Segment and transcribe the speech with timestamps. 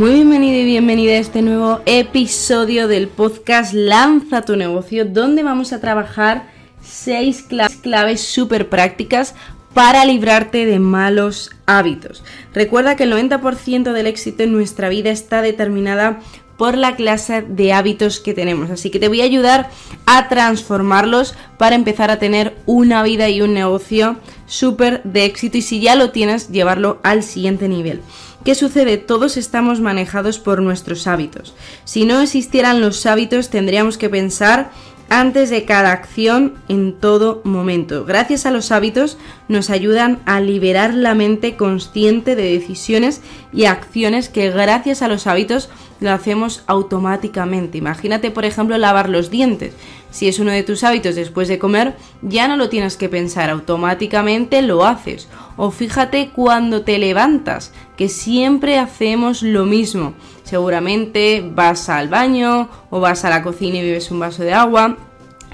[0.00, 5.74] Muy bienvenido y bienvenida a este nuevo episodio del podcast Lanza tu negocio, donde vamos
[5.74, 7.46] a trabajar seis
[7.82, 9.34] claves súper prácticas
[9.74, 12.24] para librarte de malos hábitos.
[12.54, 16.20] Recuerda que el 90% del éxito en nuestra vida está determinada
[16.56, 18.70] por la clase de hábitos que tenemos.
[18.70, 19.68] Así que te voy a ayudar
[20.06, 25.62] a transformarlos para empezar a tener una vida y un negocio súper de éxito y
[25.62, 28.00] si ya lo tienes, llevarlo al siguiente nivel.
[28.44, 28.96] ¿Qué sucede?
[28.96, 31.54] Todos estamos manejados por nuestros hábitos.
[31.84, 34.70] Si no existieran los hábitos, tendríamos que pensar
[35.10, 38.06] antes de cada acción en todo momento.
[38.06, 43.20] Gracias a los hábitos nos ayudan a liberar la mente consciente de decisiones
[43.52, 47.76] y acciones que gracias a los hábitos lo hacemos automáticamente.
[47.76, 49.74] Imagínate, por ejemplo, lavar los dientes.
[50.10, 53.48] Si es uno de tus hábitos después de comer, ya no lo tienes que pensar,
[53.50, 55.28] automáticamente lo haces.
[55.56, 60.14] O fíjate cuando te levantas, que siempre hacemos lo mismo.
[60.42, 64.96] Seguramente vas al baño o vas a la cocina y bebes un vaso de agua.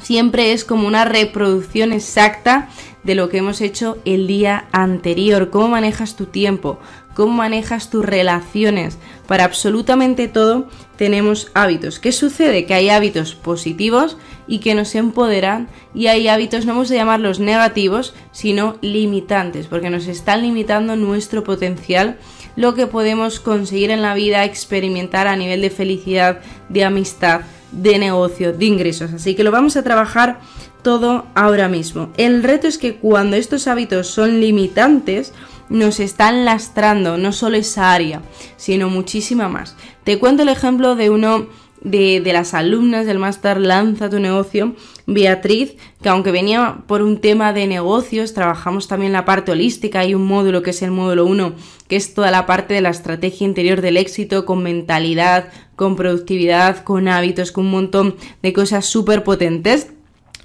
[0.01, 2.69] Siempre es como una reproducción exacta
[3.03, 5.51] de lo que hemos hecho el día anterior.
[5.51, 6.79] Cómo manejas tu tiempo,
[7.15, 8.99] cómo manejas tus relaciones.
[9.27, 11.99] Para absolutamente todo tenemos hábitos.
[11.99, 12.65] ¿Qué sucede?
[12.65, 17.41] Que hay hábitos positivos y que nos empoderan y hay hábitos, no vamos a llamarlos
[17.41, 22.19] negativos, sino limitantes, porque nos están limitando nuestro potencial
[22.55, 27.99] lo que podemos conseguir en la vida, experimentar a nivel de felicidad, de amistad, de
[27.99, 29.13] negocio, de ingresos.
[29.13, 30.41] Así que lo vamos a trabajar
[30.83, 32.11] todo ahora mismo.
[32.17, 35.33] El reto es que cuando estos hábitos son limitantes,
[35.69, 38.23] nos están lastrando no solo esa área,
[38.57, 39.77] sino muchísima más.
[40.05, 41.47] Te cuento el ejemplo de uno
[41.83, 44.75] de, las alumnas del máster Lanza tu negocio,
[45.07, 50.15] Beatriz, que aunque venía por un tema de negocios, trabajamos también la parte holística, hay
[50.15, 51.55] un módulo que es el módulo 1,
[51.87, 56.83] que es toda la parte de la estrategia interior del éxito, con mentalidad, con productividad,
[56.83, 59.89] con hábitos, con un montón de cosas súper potentes.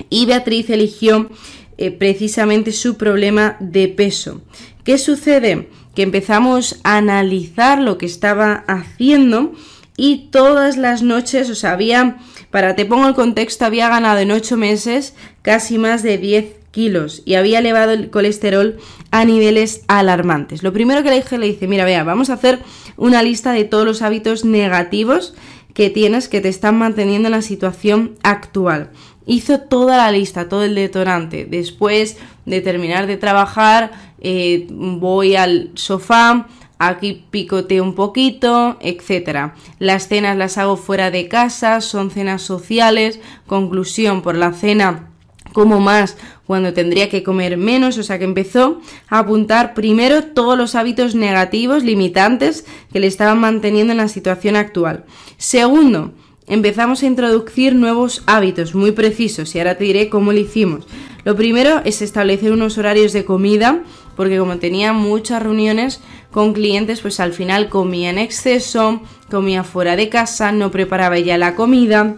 [0.09, 1.29] Y Beatriz eligió
[1.77, 4.41] eh, precisamente su problema de peso.
[4.83, 5.69] ¿Qué sucede?
[5.95, 9.53] Que empezamos a analizar lo que estaba haciendo
[9.97, 12.17] y todas las noches, o sea, había,
[12.49, 17.21] para te pongo el contexto, había ganado en 8 meses casi más de 10 kilos
[17.25, 18.77] y había elevado el colesterol
[19.11, 20.63] a niveles alarmantes.
[20.63, 22.59] Lo primero que le dije, le dice, mira, vea, vamos a hacer
[22.97, 25.35] una lista de todos los hábitos negativos
[25.73, 28.91] que tienes que te están manteniendo en la situación actual.
[29.25, 31.45] Hizo toda la lista, todo el detonante.
[31.45, 36.47] Después de terminar de trabajar, eh, voy al sofá,
[36.79, 39.53] aquí picoteo un poquito, etc.
[39.77, 45.10] Las cenas las hago fuera de casa, son cenas sociales, conclusión por la cena
[45.53, 50.57] como más cuando tendría que comer menos, o sea que empezó a apuntar primero todos
[50.57, 55.05] los hábitos negativos, limitantes que le estaban manteniendo en la situación actual.
[55.37, 56.13] Segundo,
[56.47, 60.85] empezamos a introducir nuevos hábitos muy precisos y ahora te diré cómo lo hicimos.
[61.23, 63.83] Lo primero es establecer unos horarios de comida,
[64.15, 66.01] porque como tenía muchas reuniones
[66.31, 71.37] con clientes, pues al final comía en exceso, comía fuera de casa, no preparaba ya
[71.37, 72.15] la comida,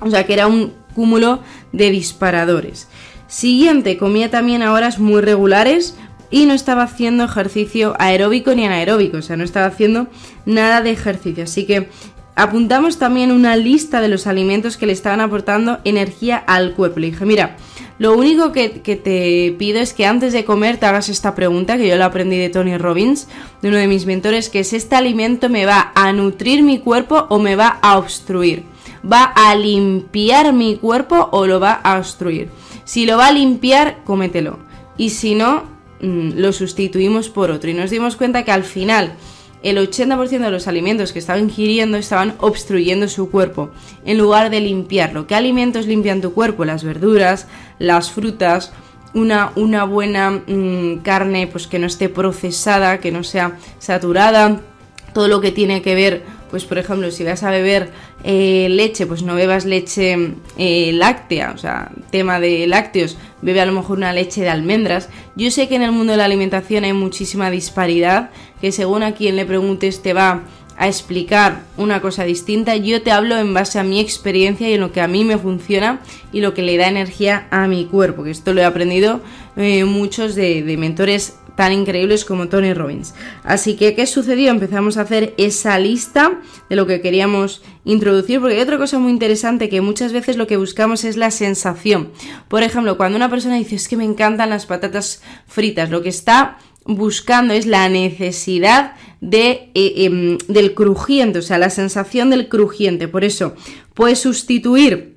[0.00, 1.40] o sea que era un cúmulo
[1.72, 2.88] de disparadores.
[3.28, 5.94] Siguiente, comía también a horas muy regulares
[6.30, 10.08] y no estaba haciendo ejercicio aeróbico ni anaeróbico, o sea, no estaba haciendo
[10.46, 11.44] nada de ejercicio.
[11.44, 11.88] Así que
[12.34, 16.98] apuntamos también una lista de los alimentos que le estaban aportando energía al cuerpo.
[16.98, 17.56] Le dije, mira,
[17.98, 21.88] lo único que, te pido es que antes de comer te hagas esta pregunta, que
[21.88, 23.28] yo la aprendí de Tony Robbins,
[23.60, 27.26] de uno de mis mentores, que es, ¿este alimento me va a nutrir mi cuerpo
[27.28, 28.64] o me va a obstruir?
[29.10, 32.50] ¿Va a limpiar mi cuerpo o lo va a obstruir?
[32.84, 34.58] Si lo va a limpiar, cómetelo.
[34.96, 35.64] Y si no,
[36.00, 37.70] mm, lo sustituimos por otro.
[37.70, 39.16] Y nos dimos cuenta que al final
[39.62, 43.70] el 80% de los alimentos que estaba ingiriendo estaban obstruyendo su cuerpo,
[44.04, 45.26] en lugar de limpiarlo.
[45.26, 46.64] ¿Qué alimentos limpian tu cuerpo?
[46.64, 47.48] Las verduras,
[47.78, 48.72] las frutas,
[49.14, 54.60] una, una buena mm, carne pues que no esté procesada, que no sea saturada,
[55.12, 57.90] todo lo que tiene que ver, pues por ejemplo, si vas a beber
[58.24, 63.66] eh, leche, pues no bebas leche eh, láctea, o sea, tema de lácteos, bebe a
[63.66, 65.08] lo mejor una leche de almendras.
[65.34, 69.12] Yo sé que en el mundo de la alimentación hay muchísima disparidad, que según a
[69.12, 70.42] quien le preguntes te va
[70.78, 74.80] a explicar una cosa distinta, yo te hablo en base a mi experiencia y en
[74.80, 76.00] lo que a mí me funciona
[76.32, 79.20] y lo que le da energía a mi cuerpo, que esto lo he aprendido
[79.56, 83.14] eh, muchos de, de mentores tan increíbles como Tony Robbins.
[83.42, 84.50] Así que, ¿qué sucedió?
[84.50, 89.10] Empezamos a hacer esa lista de lo que queríamos introducir, porque hay otra cosa muy
[89.10, 92.10] interesante que muchas veces lo que buscamos es la sensación.
[92.48, 96.10] Por ejemplo, cuando una persona dice es que me encantan las patatas fritas, lo que
[96.10, 102.48] está buscando es la necesidad de, eh, em, del crujiente, o sea, la sensación del
[102.48, 103.08] crujiente.
[103.08, 103.54] Por eso,
[103.94, 105.15] puedes sustituir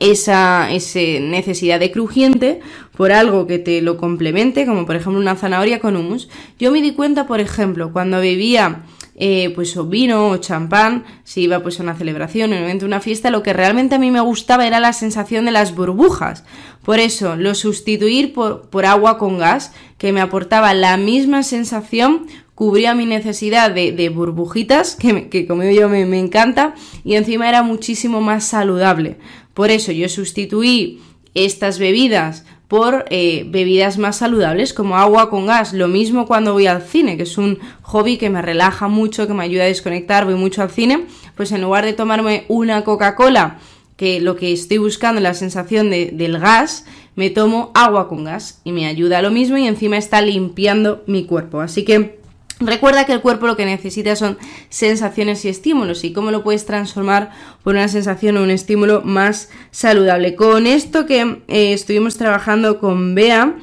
[0.00, 2.60] esa, necesidad de crujiente
[2.96, 6.28] por algo que te lo complemente, como por ejemplo una zanahoria con humus.
[6.58, 8.84] Yo me di cuenta, por ejemplo, cuando bebía
[9.18, 13.00] eh, pues o vino o champán, si iba pues a una celebración, un evento, una
[13.00, 16.44] fiesta, lo que realmente a mí me gustaba era la sensación de las burbujas.
[16.84, 22.26] Por eso lo sustituir por, por agua con gas, que me aportaba la misma sensación,
[22.54, 27.62] cubría mi necesidad de, burbujitas, que, que como yo me, me encanta, y encima era
[27.62, 29.16] muchísimo más saludable.
[29.56, 31.00] Por eso yo sustituí
[31.32, 35.72] estas bebidas por eh, bebidas más saludables como agua con gas.
[35.72, 39.32] Lo mismo cuando voy al cine, que es un hobby que me relaja mucho, que
[39.32, 41.06] me ayuda a desconectar, voy mucho al cine,
[41.36, 43.58] pues en lugar de tomarme una Coca-Cola,
[43.96, 48.24] que lo que estoy buscando es la sensación de, del gas, me tomo agua con
[48.24, 51.62] gas y me ayuda a lo mismo y encima está limpiando mi cuerpo.
[51.62, 52.20] Así que
[52.58, 54.38] Recuerda que el cuerpo lo que necesita son
[54.70, 57.30] sensaciones y estímulos y cómo lo puedes transformar
[57.62, 60.34] por una sensación o un estímulo más saludable.
[60.36, 63.56] Con esto que eh, estuvimos trabajando con Bea,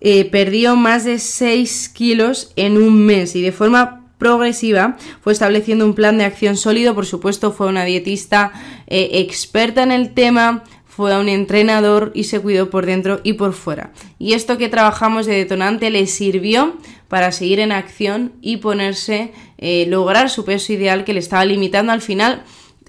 [0.00, 5.84] eh, perdió más de 6 kilos en un mes y de forma progresiva fue estableciendo
[5.84, 8.52] un plan de acción sólido, por supuesto fue una dietista
[8.86, 10.64] eh, experta en el tema,
[10.98, 13.92] fue a un entrenador y se cuidó por dentro y por fuera.
[14.18, 19.86] Y esto que trabajamos de detonante le sirvió para seguir en acción y ponerse, eh,
[19.86, 22.42] lograr su peso ideal que le estaba limitando al final.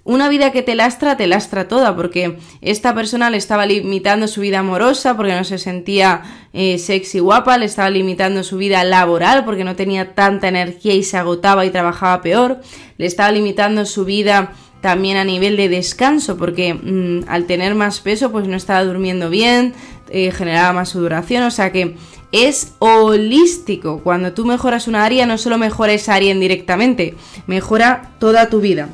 [0.05, 4.41] Una vida que te lastra, te lastra toda, porque esta persona le estaba limitando su
[4.41, 9.45] vida amorosa porque no se sentía eh, sexy guapa, le estaba limitando su vida laboral
[9.45, 12.59] porque no tenía tanta energía y se agotaba y trabajaba peor,
[12.97, 17.99] le estaba limitando su vida también a nivel de descanso, porque mm, al tener más
[17.99, 19.73] peso, pues no estaba durmiendo bien,
[20.09, 21.95] eh, generaba más sudoración, o sea que
[22.31, 23.99] es holístico.
[23.99, 27.15] Cuando tú mejoras una área, no solo mejora esa área indirectamente,
[27.47, 28.89] mejora toda tu vida.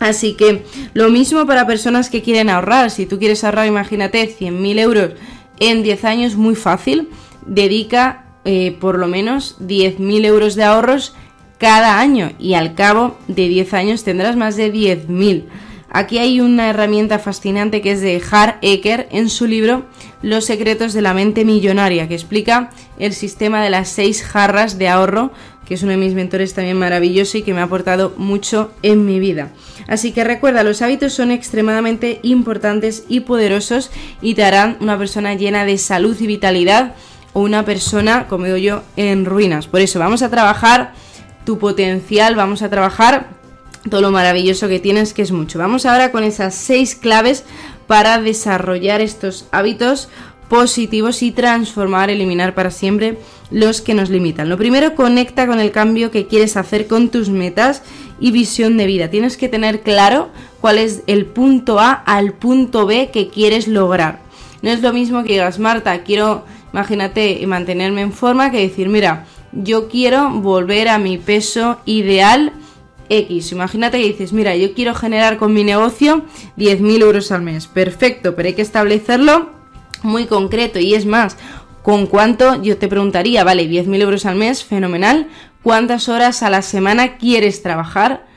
[0.00, 2.90] Así que lo mismo para personas que quieren ahorrar.
[2.90, 5.10] Si tú quieres ahorrar, imagínate, 100.000 euros
[5.58, 7.10] en 10 años, muy fácil.
[7.46, 11.14] Dedica eh, por lo menos 10.000 euros de ahorros
[11.60, 15.44] cada año y al cabo de 10 años tendrás más de 10.000.
[15.90, 19.84] Aquí hay una herramienta fascinante que es de Har Eker en su libro
[20.22, 24.88] Los secretos de la mente millonaria, que explica el sistema de las seis jarras de
[24.88, 25.32] ahorro,
[25.66, 29.04] que es uno de mis mentores también maravilloso y que me ha aportado mucho en
[29.04, 29.50] mi vida.
[29.86, 33.90] Así que recuerda, los hábitos son extremadamente importantes y poderosos
[34.22, 36.94] y te harán una persona llena de salud y vitalidad
[37.34, 39.66] o una persona, como digo yo, en ruinas.
[39.66, 40.94] Por eso vamos a trabajar
[41.44, 43.28] tu potencial, vamos a trabajar
[43.88, 45.58] todo lo maravilloso que tienes, que es mucho.
[45.58, 47.44] Vamos ahora con esas seis claves
[47.86, 50.08] para desarrollar estos hábitos
[50.48, 53.18] positivos y transformar, eliminar para siempre
[53.50, 54.48] los que nos limitan.
[54.48, 57.82] Lo primero, conecta con el cambio que quieres hacer con tus metas
[58.18, 59.08] y visión de vida.
[59.08, 60.28] Tienes que tener claro
[60.60, 64.20] cuál es el punto A al punto B que quieres lograr.
[64.62, 69.26] No es lo mismo que digas, Marta, quiero, imagínate, mantenerme en forma, que decir, mira,
[69.52, 72.52] yo quiero volver a mi peso ideal
[73.08, 73.52] X.
[73.52, 76.24] Imagínate que dices, mira, yo quiero generar con mi negocio
[76.56, 77.66] 10.000 euros al mes.
[77.66, 79.50] Perfecto, pero hay que establecerlo
[80.02, 80.78] muy concreto.
[80.78, 81.36] Y es más,
[81.82, 82.62] ¿con cuánto?
[82.62, 85.28] Yo te preguntaría, vale, 10.000 euros al mes, fenomenal.
[85.62, 88.29] ¿Cuántas horas a la semana quieres trabajar?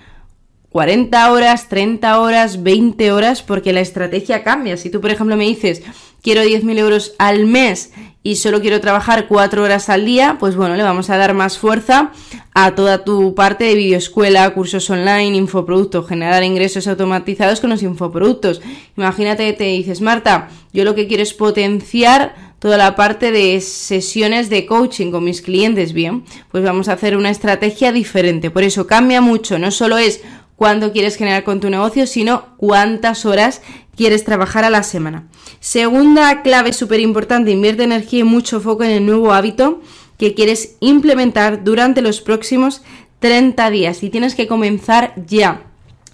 [0.74, 4.76] 40 horas, 30 horas, 20 horas, porque la estrategia cambia.
[4.76, 5.84] Si tú, por ejemplo, me dices,
[6.24, 7.92] quiero 10.000 euros al mes
[8.24, 11.60] y solo quiero trabajar 4 horas al día, pues bueno, le vamos a dar más
[11.60, 12.12] fuerza
[12.56, 18.60] a toda tu parte de videoescuela, cursos online, infoproductos, generar ingresos automatizados con los infoproductos.
[18.98, 23.62] Imagínate que te dices, Marta, yo lo que quiero es potenciar toda la parte de
[23.62, 28.50] sesiones de coaching con mis clientes, bien, pues vamos a hacer una estrategia diferente.
[28.50, 30.22] Por eso cambia mucho, no solo es
[30.56, 33.62] cuánto quieres generar con tu negocio, sino cuántas horas
[33.96, 35.28] quieres trabajar a la semana.
[35.60, 39.82] Segunda clave súper importante, invierte energía y mucho foco en el nuevo hábito
[40.18, 42.82] que quieres implementar durante los próximos
[43.20, 45.64] 30 días y tienes que comenzar ya.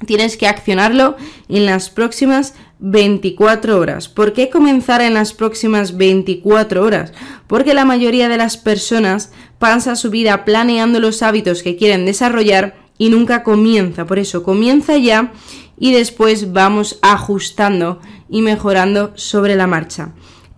[0.05, 1.17] Tienes que accionarlo
[1.50, 4.08] en las próximas 24 horas.
[4.08, 7.12] ¿Por qué comenzar en las próximas 24 horas?
[7.48, 12.75] Porque la mayoría de las personas pasa su vida planeando los hábitos que quieren desarrollar
[13.00, 14.06] y nunca comienza.
[14.06, 15.32] Por eso comienza ya
[15.79, 20.12] y después vamos ajustando y mejorando sobre la marcha.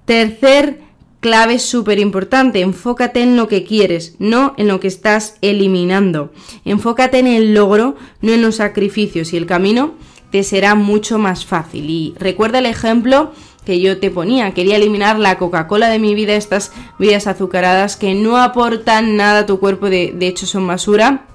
[0.04, 0.82] Tercer
[1.22, 6.34] clave súper importante, enfócate en lo que quieres, no en lo que estás eliminando.
[6.66, 9.94] Enfócate en el logro, no en los sacrificios y el camino
[10.32, 11.90] te será mucho más fácil.
[11.90, 13.32] Y recuerda el ejemplo
[13.66, 18.16] que yo te ponía, quería eliminar la Coca-Cola de mi vida, estas bebidas azucaradas que
[18.16, 21.28] no aportan nada a tu cuerpo, de, de hecho son basura.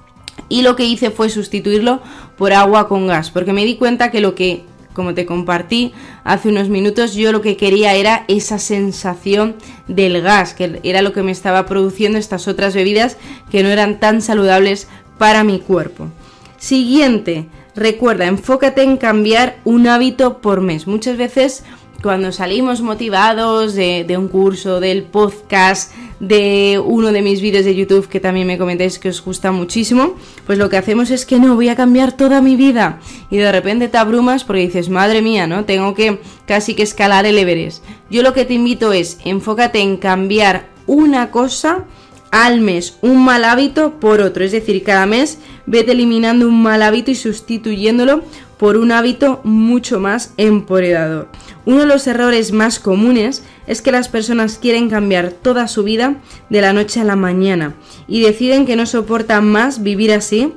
[0.49, 2.01] Y lo que hice fue sustituirlo
[2.37, 4.65] por agua con gas, porque me di cuenta que lo que
[4.97, 5.93] como te compartí
[6.25, 9.57] hace unos minutos, yo lo que quería era esa sensación
[9.89, 13.19] del gas, que era lo que me estaba produciendo estas otras bebidas
[13.51, 14.89] que no eran tan saludables
[15.19, 16.09] para mi cuerpo.
[16.57, 20.87] Siguiente, recuerda, enfócate en cambiar un hábito por mes.
[20.87, 21.63] Muchas veces
[22.03, 28.09] cuando salimos motivados de, un curso, del podcast, de uno de mis vídeos de YouTube
[28.09, 30.15] que también me comentáis que os gusta muchísimo,
[30.47, 33.01] pues lo que hacemos es que no, voy a cambiar toda mi vida.
[33.31, 35.65] Y de repente te abrumas porque dices, madre mía, ¿no?
[35.65, 37.85] Tengo que casi que escalar el Everest.
[38.11, 41.85] Yo lo que te invito es, enfócate en cambiar una cosa
[42.31, 44.45] al mes un mal hábito por otro.
[44.45, 48.23] Es decir, cada mes vete eliminando un mal hábito y sustituyéndolo
[48.59, 51.29] por un hábito mucho más empoderador.
[51.67, 56.15] Uno de los errores más comunes es que las personas quieren cambiar toda su vida
[56.49, 57.75] de la noche a la mañana
[58.07, 60.55] y deciden que no soportan más vivir así.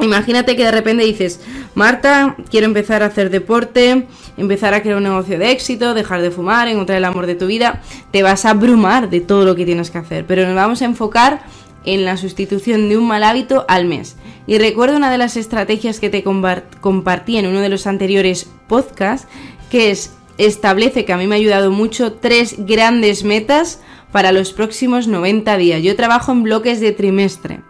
[0.00, 1.40] Imagínate que de repente dices,
[1.74, 4.06] Marta, quiero empezar a hacer deporte,
[4.38, 7.46] empezar a crear un negocio de éxito, dejar de fumar, encontrar el amor de tu
[7.46, 7.82] vida.
[8.10, 10.86] Te vas a abrumar de todo lo que tienes que hacer, pero nos vamos a
[10.86, 11.44] enfocar
[11.84, 14.16] en la sustitución de un mal hábito al mes.
[14.46, 19.28] Y recuerdo una de las estrategias que te compartí en uno de los anteriores podcasts,
[19.70, 23.80] que es establece, que a mí me ha ayudado mucho, tres grandes metas
[24.12, 25.82] para los próximos 90 días.
[25.82, 27.60] Yo trabajo en bloques de trimestre.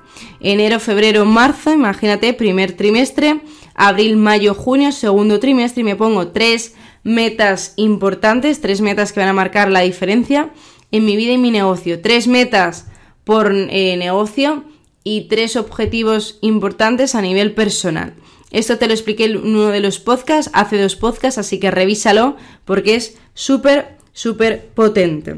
[0.41, 3.41] Enero, febrero, marzo, imagínate, primer trimestre,
[3.75, 9.29] abril, mayo, junio, segundo trimestre y me pongo tres metas importantes, tres metas que van
[9.29, 10.51] a marcar la diferencia
[10.91, 12.01] en mi vida y mi negocio.
[12.01, 12.87] Tres metas
[13.25, 14.65] por eh, negocio
[15.05, 18.15] y tres objetivos importantes a nivel personal.
[18.51, 22.37] Esto te lo expliqué en uno de los podcasts, hace dos podcasts, así que revísalo
[22.65, 25.37] porque es súper, súper potente.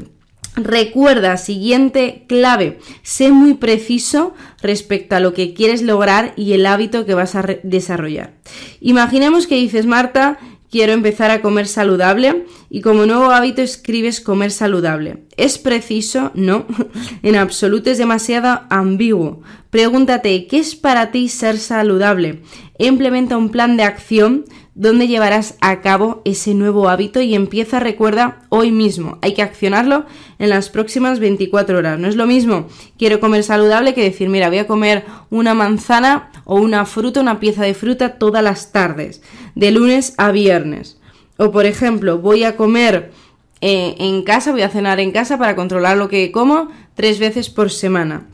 [0.55, 7.05] Recuerda, siguiente clave, sé muy preciso respecto a lo que quieres lograr y el hábito
[7.05, 8.33] que vas a desarrollar.
[8.81, 10.37] Imaginemos que dices, Marta,
[10.69, 15.25] quiero empezar a comer saludable y como nuevo hábito escribes comer saludable.
[15.37, 16.31] ¿Es preciso?
[16.33, 16.65] No,
[17.23, 19.41] en absoluto es demasiado ambiguo.
[19.69, 22.41] Pregúntate, ¿qué es para ti ser saludable?
[22.77, 24.45] Implementa un plan de acción
[24.79, 29.17] donde llevarás a cabo ese nuevo hábito y empieza, recuerda, hoy mismo.
[29.21, 30.05] Hay que accionarlo
[30.39, 31.99] en las próximas 24 horas.
[31.99, 36.31] No es lo mismo, quiero comer saludable que decir, mira, voy a comer una manzana
[36.45, 39.21] o una fruta, una pieza de fruta todas las tardes,
[39.53, 40.97] de lunes a viernes.
[41.35, 43.11] O por ejemplo, voy a comer
[43.59, 47.49] eh, en casa, voy a cenar en casa para controlar lo que como tres veces
[47.49, 48.27] por semana.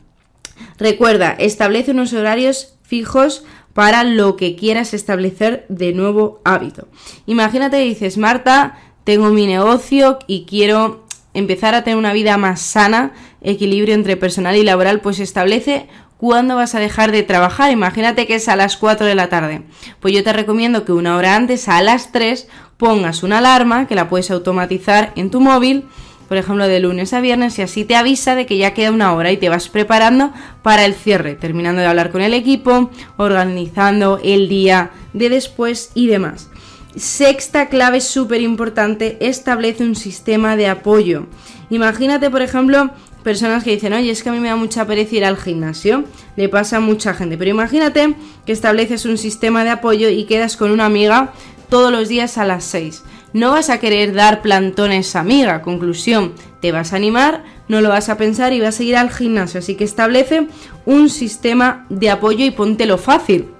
[0.78, 3.44] Recuerda, establece unos horarios fijos
[3.76, 6.88] para lo que quieras establecer de nuevo hábito.
[7.26, 11.04] Imagínate que dices, Marta, tengo mi negocio y quiero
[11.34, 16.56] empezar a tener una vida más sana, equilibrio entre personal y laboral, pues establece cuándo
[16.56, 17.70] vas a dejar de trabajar.
[17.70, 19.60] Imagínate que es a las 4 de la tarde.
[20.00, 23.94] Pues yo te recomiendo que una hora antes, a las 3, pongas una alarma que
[23.94, 25.84] la puedes automatizar en tu móvil
[26.28, 29.12] por ejemplo, de lunes a viernes y así te avisa de que ya queda una
[29.12, 34.20] hora y te vas preparando para el cierre, terminando de hablar con el equipo, organizando
[34.22, 36.50] el día de después y demás.
[36.96, 41.26] Sexta clave súper importante, establece un sistema de apoyo.
[41.70, 42.90] Imagínate, por ejemplo,
[43.22, 46.04] personas que dicen, oye, es que a mí me da mucha pereza ir al gimnasio,
[46.36, 48.14] le pasa a mucha gente, pero imagínate
[48.46, 51.32] que estableces un sistema de apoyo y quedas con una amiga
[51.68, 53.02] todos los días a las 6
[53.36, 55.60] no vas a querer dar plantones amiga.
[55.60, 59.10] Conclusión, te vas a animar, no lo vas a pensar y vas a ir al
[59.10, 59.58] gimnasio.
[59.58, 60.46] Así que establece
[60.86, 63.50] un sistema de apoyo y póntelo fácil.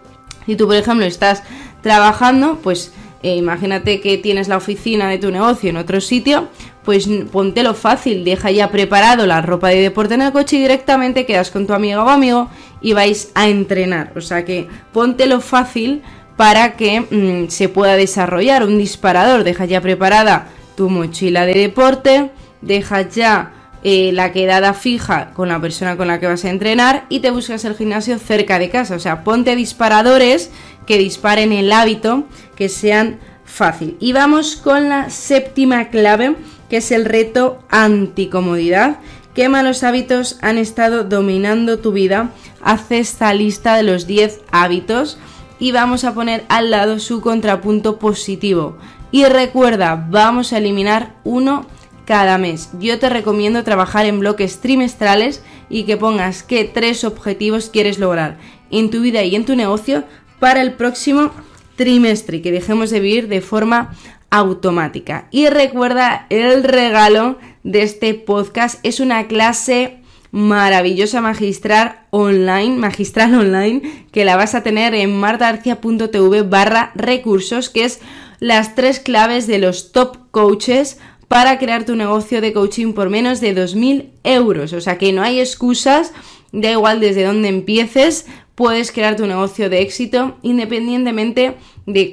[0.47, 1.43] Si tú, por ejemplo, estás
[1.83, 6.49] trabajando, pues eh, imagínate que tienes la oficina de tu negocio en otro sitio,
[6.83, 11.27] pues póntelo fácil, deja ya preparado la ropa de deporte en el coche y directamente
[11.27, 12.49] quedas con tu amiga o amigo
[12.81, 14.13] y vais a entrenar.
[14.17, 16.01] O sea que póntelo fácil
[16.37, 19.45] para que mm, se pueda desarrollar un disparador.
[19.45, 23.53] Deja ya preparada tu mochila de deporte, deja ya
[23.83, 27.31] eh, la quedada fija con la persona con la que vas a entrenar y te
[27.31, 28.95] buscas el gimnasio cerca de casa.
[28.95, 30.51] O sea, ponte disparadores
[30.87, 32.25] que disparen el hábito,
[32.57, 33.97] que sean fácil.
[34.01, 36.37] Y vamos con la séptima clave,
[36.69, 38.99] que es el reto anticomodidad,
[39.37, 42.31] ¿Qué malos hábitos han estado dominando tu vida?
[42.63, 45.19] Haz esta lista de los 10 hábitos
[45.59, 48.77] y vamos a poner al lado su contrapunto positivo.
[49.11, 51.67] Y recuerda, vamos a eliminar uno
[52.05, 52.71] cada mes.
[52.81, 58.39] Yo te recomiendo trabajar en bloques trimestrales y que pongas qué tres objetivos quieres lograr
[58.71, 60.05] en tu vida y en tu negocio
[60.39, 61.31] para el próximo
[61.77, 63.95] trimestre que dejemos de vivir de forma
[64.31, 65.29] automática.
[65.31, 70.01] Y recuerda el regalo de este podcast es una clase
[70.37, 77.85] maravillosa magistral online, magistral online, que la vas a tener en martaarcia.tv barra recursos, que
[77.85, 78.01] es
[78.39, 83.41] las tres claves de los top coaches para crear tu negocio de coaching por menos
[83.41, 84.75] de 2.000 euros.
[84.75, 86.13] O sea que no hay excusas,
[86.53, 91.57] da igual desde dónde empieces, puedes crear tu negocio de éxito independientemente de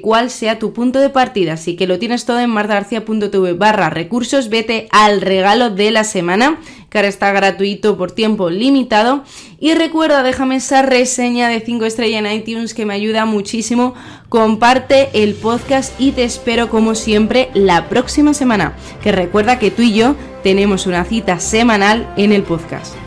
[0.00, 1.54] cuál sea tu punto de partida.
[1.54, 4.48] Así que lo tienes todo en martagarcía.tv barra recursos.
[4.48, 9.24] Vete al regalo de la semana, que ahora está gratuito por tiempo limitado.
[9.58, 13.94] Y recuerda, déjame esa reseña de 5 estrellas en iTunes que me ayuda muchísimo.
[14.28, 18.76] Comparte el podcast y te espero como siempre la próxima semana.
[19.02, 23.03] Que recuerda que tú y yo tenemos una cita semanal en el podcast.